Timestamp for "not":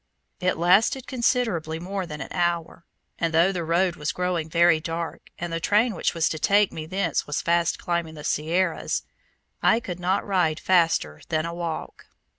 9.99-10.25